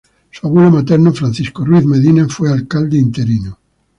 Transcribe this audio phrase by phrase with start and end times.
[0.31, 3.59] Su abuelo materno, Francisco Ruiz Medina, fue alcalde interino.